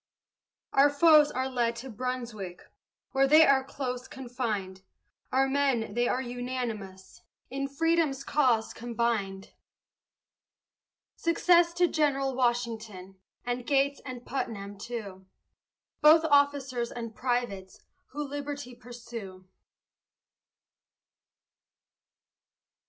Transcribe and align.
Our 0.73 0.89
foes 0.89 1.29
are 1.29 1.47
fled 1.51 1.75
to 1.75 1.89
Brunswick, 1.91 2.63
Where 3.11 3.27
they 3.27 3.45
are 3.45 3.63
close 3.63 4.07
confined; 4.07 4.81
Our 5.31 5.47
men 5.47 5.93
they 5.93 6.07
are 6.07 6.23
unanimous, 6.23 7.21
In 7.51 7.67
Freedom's 7.67 8.23
cause 8.23 8.73
combined. 8.73 9.51
Success 11.15 11.71
to 11.75 11.87
General 11.87 12.33
Washington, 12.33 13.19
And 13.45 13.63
Gates 13.67 14.01
and 14.03 14.25
Putnam, 14.25 14.79
too, 14.79 15.27
Both 16.01 16.25
officers 16.25 16.91
and 16.91 17.13
privates, 17.13 17.81
Who 18.07 18.23
liberty 18.27 18.73
pursue. 18.73 19.45